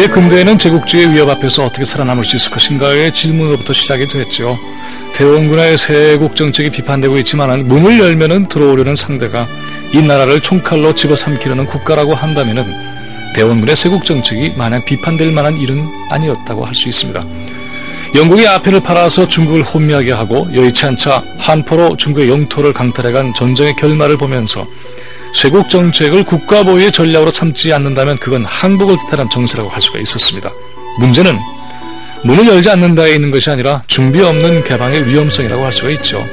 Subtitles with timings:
[0.00, 4.58] 우리의 근대에는 제국주의 위협 앞에서 어떻게 살아남을 수 있을 것인가의 질문으로부터 시작이 됐죠.
[5.12, 9.46] 대원군의 세국 정책이 비판되고 있지만 문을 열면은 들어오려는 상대가
[9.92, 12.64] 이 나라를 총칼로 집어삼키려는 국가라고 한다면은
[13.34, 17.22] 대원군의 세국 정책이 마냥 비판될 만한 일은 아니었다고 할 수 있습니다.
[18.14, 24.66] 영국이 아편을 팔아서 중국을 혼미하게 하고 여의치 않자 한포로 중국의 영토를 강탈해간 전쟁의 결말을 보면서
[25.34, 30.50] 쇄국 정책을 국가 보유의 전략으로 참지 않는다면 그건 항복을 뜻하는 정세라고 할 수가 있었습니다.
[30.98, 31.36] 문제는
[32.24, 36.26] 문을 열지 않는다에 있는 것이 아니라 준비 없는 개방의 위험성이라고 할 수가 있죠.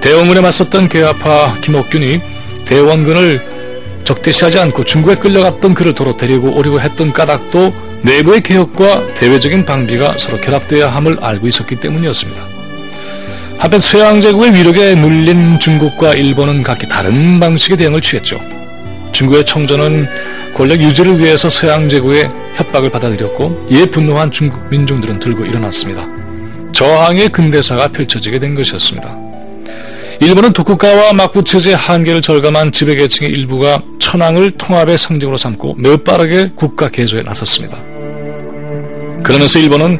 [0.00, 2.20] 대원군에 맞섰던 개화파 김옥균이
[2.66, 3.58] 대원군을
[4.04, 10.40] 적대시하지 않고 중국에 끌려갔던 그를 도로 데리고 오려고 했던 까닭도 내부의 개혁과 대외적인 방비가 서로
[10.40, 12.57] 결합되어야 함을 알고 있었기 때문이었습니다.
[13.58, 18.40] 한편 서양 제국의 위력에 눌린 중국과 일본은 각기 다른 방식의 대응을 취했죠.
[19.10, 20.06] 중국의 청전은
[20.54, 26.06] 권력 유지를 위해서 서양 제국의 협박을 받아들였고 이에 분노한 중국 민중들은 들고 일어났습니다.
[26.72, 29.16] 저항의 근대사가 펼쳐지게 된 것이었습니다.
[30.20, 37.22] 일본은 독국가와 막부처제의 한계를 절감한 지배계층의 일부가 천황을 통합의 상징으로 삼고 매우 빠르게 국가 개조에
[37.22, 37.76] 나섰습니다.
[39.24, 39.98] 그러면서 일본은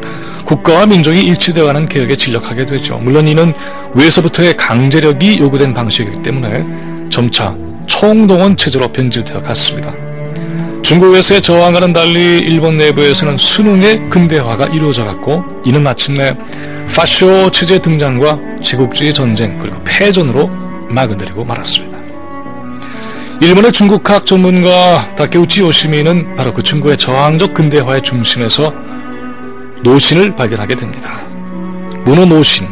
[0.49, 2.97] 국가와 민족이 일치되어가는 개혁에 진력하게 되죠.
[2.97, 3.53] 물론 이는
[3.95, 6.65] 위에서부터의 강제력이 요구된 방식이기 때문에
[7.11, 7.55] 점차
[7.87, 9.93] 총동원 체제로 변질되어 갔습니다.
[10.83, 16.35] 중국에서의 저항과는 달리 일본 내부에서는 수능의 근대화가 이루어져 갔고 이는 마침내
[16.97, 20.49] 파쇼 체제 등장과 제국주의 전쟁 그리고 패전으로
[20.89, 21.99] 막을 내리고 말았습니다.
[23.43, 28.73] 일본의 중국학 전문가 다케우치 요시미는 바로 그 중국의 저항적 근대화의 중심에서
[29.83, 31.21] 노신을 발견하게 됩니다.
[32.05, 32.67] 문호 노신,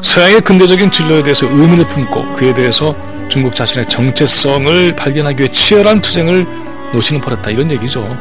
[0.00, 2.94] 서양의 근대적인 진로에 대해서 의문을 품고 그에 대해서
[3.28, 6.46] 중국 자신의 정체성을 발견하기 위해 치열한 투쟁을
[6.92, 8.16] 노신은 벌였다 이런 얘기죠.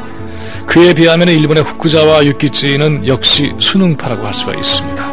[0.66, 5.04] 그에 비하면 일본의 후쿠자와 유키치는 역시 수능파라고 할 수가 있습니다.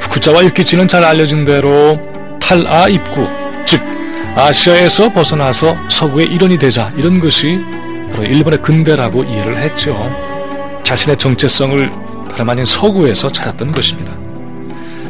[0.00, 1.98] 후쿠자와 유키치는 잘 알려진 대로
[2.40, 3.26] 탈아 입구,
[3.64, 3.80] 즉
[4.34, 7.60] 아시아에서 벗어나서 서구의 일원이 되자 이런 것이
[8.12, 9.94] 바로 일본의 근대라고 이해를 했죠.
[10.82, 11.90] 자신의 정체성을
[12.38, 14.12] 다름 아닌 서구에서 찾았던 것입니다.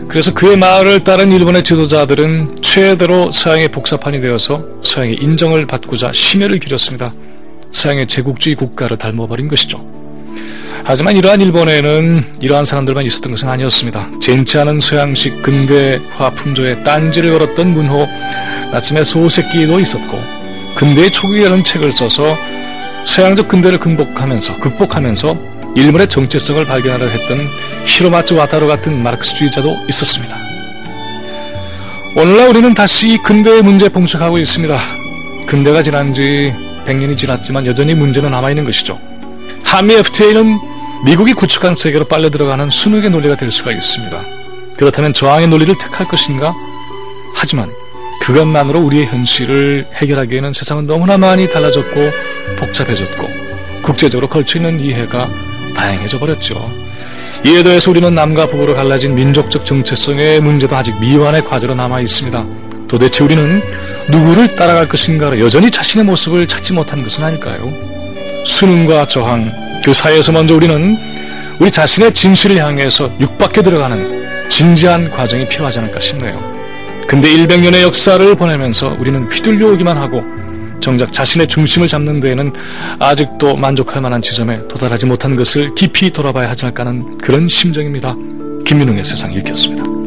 [0.08, 7.12] 그래서 그의 말을 따른 일본의 지도자들은 최대로 서양의 복사판이 되어서 서양의 인정을 받고자 심혈을 기렸습니다.
[7.70, 9.84] 서양의 제국주의 국가를 닮아버린 것이죠.
[10.84, 14.08] 하지만 이러한 일본에는 이러한 사람들만 있었던 것은 아니었습니다.
[14.22, 18.08] 젠치하는 서양식 근대화 풍조에 딴지를 걸었던 문호,
[18.72, 20.18] 나침의 소새끼도 있었고,
[20.76, 22.34] 근대의 초기라는 책을 써서
[23.04, 27.48] 서양적 근대를 극복하면서, 극복하면서 일본의 정체성을 발견하려 했던
[27.84, 30.36] 히로마츠 와타로 같은 마르크스주의자도 있었습니다.
[32.16, 34.76] 오늘날 우리는 다시 근대의 문제에 봉착하고 있습니다.
[35.46, 36.52] 근대가 지난 지
[36.84, 38.98] 100년이 지났지만 여전히 문제는 남아있는 것이죠.
[39.62, 40.58] 한미 FTA는
[41.04, 44.20] 미국이 구축한 세계로 빨려 들어가는 순응의 논리가 될 수가 있습니다.
[44.76, 46.54] 그렇다면 저항의 논리를 택할 것인가?
[47.34, 47.70] 하지만
[48.22, 52.10] 그것만으로 우리의 현실을 해결하기에는 세상은 너무나 많이 달라졌고
[52.58, 53.28] 복잡해졌고
[53.82, 55.28] 국제적으로 걸쳐 있는 이해가
[55.78, 56.70] 다양해져 버렸죠.
[57.46, 62.44] 이에 더해서 우리는 남과 북으로 갈라진 민족적 정체성의 문제도 아직 미완의 과제로 남아 있습니다.
[62.88, 63.62] 도대체 우리는
[64.08, 67.72] 누구를 따라갈 것인가로 여전히 자신의 모습을 찾지 못한 것은 아닐까요?
[68.44, 69.52] 수능과 저항,
[69.84, 70.98] 그 사이에서 먼저 우리는
[71.60, 76.58] 우리 자신의 진실을 향해서 육박해 들어가는 진지한 과정이 필요하지 않을까 싶네요.
[77.06, 80.24] 근데 100년의 역사를 보내면서 우리는 휘둘려 오기만 하고
[80.80, 82.52] 정작 자신의 중심을 잡는 데에는
[82.98, 88.14] 아직도 만족할 만한 지점에 도달하지 못한 것을 깊이 돌아봐야 하지 않을까 하는 그런 심정입니다.
[88.64, 89.97] 김민웅의 세상 읽겠습니다.